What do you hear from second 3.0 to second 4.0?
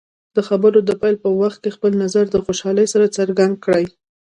څرګند کړئ.